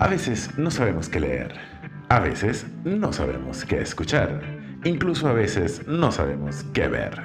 [0.00, 1.52] A veces no sabemos qué leer.
[2.08, 4.40] A veces no sabemos qué escuchar.
[4.82, 7.20] Incluso a veces no sabemos qué ver.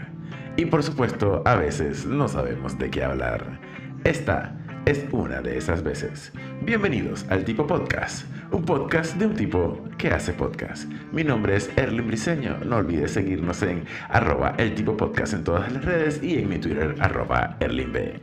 [0.57, 3.61] Y por supuesto, a veces no sabemos de qué hablar.
[4.03, 6.33] Esta es una de esas veces.
[6.63, 10.92] Bienvenidos al Tipo Podcast, un podcast de un tipo que hace podcast.
[11.13, 12.57] Mi nombre es Erlin Briseño.
[12.65, 18.20] No olvides seguirnos en arroba en todas las redes y en mi Twitter arroba erlinb.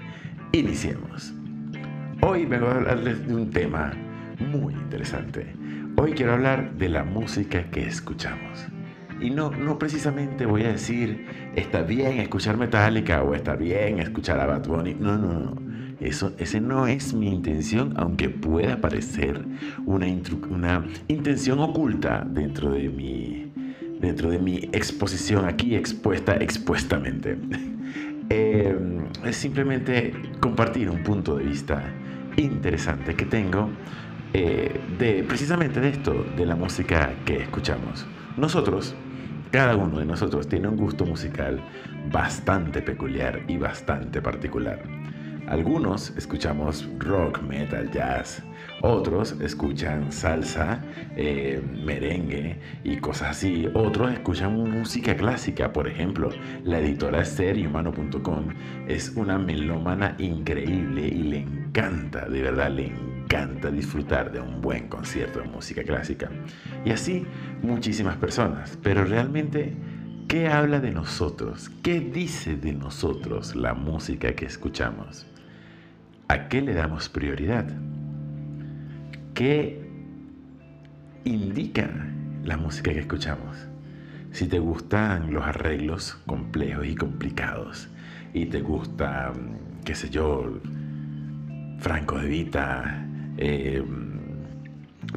[0.52, 1.32] Iniciemos.
[2.20, 3.94] Hoy vengo a hablarles de un tema
[4.42, 5.54] muy interesante.
[5.96, 8.66] Hoy quiero hablar de la música que escuchamos.
[9.20, 14.40] Y no, no precisamente voy a decir, está bien escuchar Metallica o está bien escuchar
[14.40, 14.94] a Bad Bunny.
[14.94, 15.72] No, no, no.
[16.00, 19.44] Eso, ese no es mi intención, aunque pueda parecer
[19.86, 20.06] una,
[20.50, 23.52] una intención oculta dentro de, mi,
[24.00, 27.38] dentro de mi exposición aquí expuesta expuestamente.
[28.34, 28.74] Eh,
[29.26, 31.82] es simplemente compartir un punto de vista
[32.36, 33.68] interesante que tengo
[34.34, 38.06] eh, de precisamente de esto, de la música que escuchamos.
[38.36, 38.94] Nosotros,
[39.50, 41.60] cada uno de nosotros tiene un gusto musical
[42.10, 44.82] bastante peculiar y bastante particular.
[45.48, 48.42] Algunos escuchamos rock, metal, jazz.
[48.80, 50.82] Otros escuchan salsa,
[51.16, 53.68] eh, merengue y cosas así.
[53.74, 55.72] Otros escuchan música clásica.
[55.72, 56.30] Por ejemplo,
[56.64, 58.46] la editora serihumano.com
[58.88, 63.11] es una melómana increíble y le encanta, de verdad, le encanta
[63.70, 66.30] disfrutar de un buen concierto de música clásica.
[66.84, 67.24] Y así
[67.62, 68.78] muchísimas personas.
[68.82, 69.74] Pero realmente,
[70.28, 71.70] ¿qué habla de nosotros?
[71.82, 75.26] ¿Qué dice de nosotros la música que escuchamos?
[76.28, 77.66] ¿A qué le damos prioridad?
[79.34, 79.80] ¿Qué
[81.24, 81.88] indica
[82.44, 83.56] la música que escuchamos?
[84.30, 87.88] Si te gustan los arreglos complejos y complicados
[88.34, 89.32] y te gusta,
[89.84, 90.58] qué sé yo,
[91.78, 93.82] Franco de Vita, eh,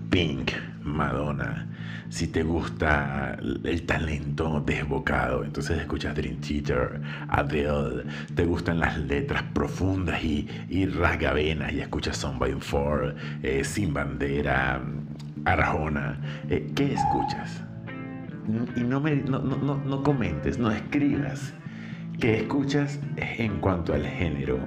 [0.10, 0.52] Pink,
[0.84, 1.68] Madonna,
[2.10, 8.04] si te gusta el talento desbocado, entonces escuchas Dream Theater, Adele,
[8.36, 13.94] te gustan las letras profundas y, y rasgavenas y escuchas Son by Four, eh, Sin
[13.94, 14.82] Bandera,
[15.46, 16.18] Arjona,
[16.50, 17.64] eh, ¿qué escuchas?
[18.76, 21.54] Y no, me, no, no, no comentes, no escribas.
[22.20, 24.60] ¿Qué escuchas en cuanto al género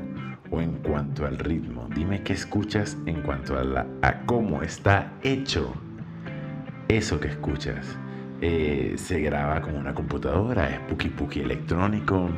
[0.51, 1.89] o en cuanto al ritmo?
[1.95, 5.75] Dime qué escuchas en cuanto a, cómo está hecho
[6.89, 7.87] eso que escuchas.
[8.41, 12.31] Eh, se graba con una computadora, es puki puki electrónico,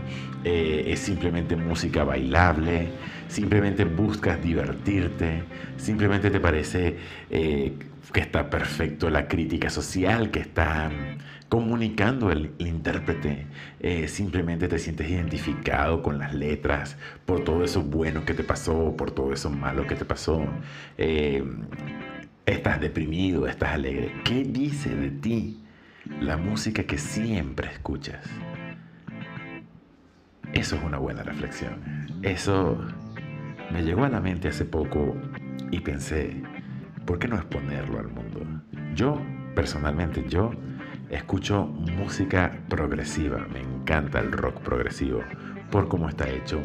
[0.45, 2.89] eh, es simplemente música bailable,
[3.29, 5.43] simplemente buscas divertirte,
[5.77, 6.97] simplemente te parece
[7.29, 7.75] eh,
[8.13, 10.91] que está perfecto la crítica social que está
[11.49, 13.47] comunicando el, intérprete,
[14.07, 16.97] simplemente te sientes identificado con las letras
[17.27, 20.47] por todo eso bueno que te pasó, por todo eso malo que te pasó
[22.51, 24.13] Estás deprimido, estás alegre.
[24.25, 25.61] ¿Qué dice de ti
[26.21, 28.27] la música que siempre escuchas?
[30.53, 31.75] Eso es una buena reflexión.
[32.23, 32.77] Eso
[33.73, 35.17] me llegó a la mente hace poco
[35.71, 36.43] y pensé,
[37.05, 38.41] ¿por qué no exponerlo al mundo?
[38.95, 39.21] Yo,
[39.55, 40.51] personalmente, yo
[41.11, 43.47] escucho música progresiva.
[43.53, 45.23] Me encanta el rock progresivo
[45.71, 46.61] por cómo está hecho,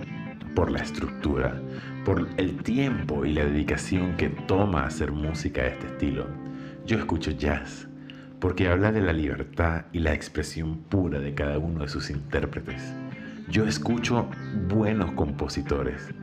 [0.56, 1.62] por la estructura,
[2.06, 6.28] por el tiempo y la dedicación que toma hacer música de este estilo.
[6.86, 7.88] Yo escucho jazz
[8.40, 12.94] porque habla de la libertad y la expresión pura de cada uno de sus intérpretes.
[13.50, 14.30] Yo escucho
[14.68, 16.14] buenos compositores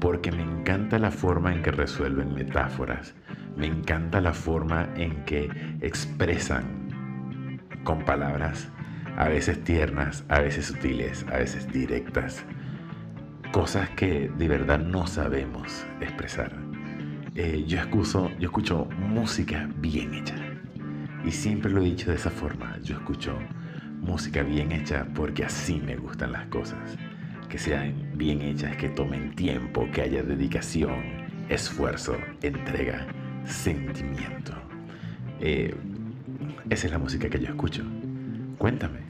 [0.00, 3.14] porque me encanta la forma en que resuelven metáforas,
[3.56, 5.48] me encanta la forma en que
[5.80, 8.68] expresan con palabras
[9.16, 12.44] a veces tiernas, a veces sutiles, a veces directas
[13.54, 16.52] cosas que de verdad no sabemos expresar.
[17.36, 20.34] Eh, yo, escucho, yo escucho música bien hecha.
[21.24, 22.76] Y siempre lo he dicho de esa forma.
[22.82, 23.38] Yo escucho
[24.00, 26.96] música bien hecha porque así me gustan las cosas.
[27.48, 31.00] Que sean bien hechas, que tomen tiempo, que haya dedicación,
[31.48, 33.06] esfuerzo, entrega,
[33.46, 34.52] sentimiento.
[35.40, 35.74] Eh,
[36.70, 37.84] esa es la música que yo escucho.
[38.58, 39.00] Cuéntame,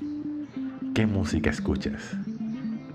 [0.95, 2.17] ¿qué música escuchas?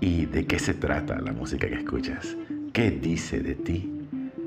[0.00, 2.36] ¿Y de qué se trata la música que escuchas?
[2.72, 3.92] ¿Qué dice de ti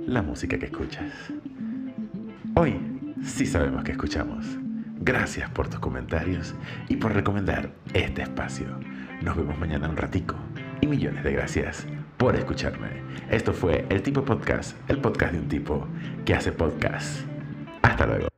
[0.05, 1.11] la música que escuchas?
[2.55, 2.75] Hoy
[3.23, 4.45] sí sabemos que escuchamos.
[4.99, 6.55] Gracias por tus comentarios
[6.87, 8.67] y por recomendar este espacio.
[9.21, 10.35] Nos vemos mañana un ratico
[10.81, 11.85] y millones de gracias
[12.23, 12.87] por escucharme.
[13.29, 15.85] Esto fue El Tipo Podcast, el podcast de un tipo
[16.23, 17.19] que hace podcast.
[17.81, 18.32] Hasta luego.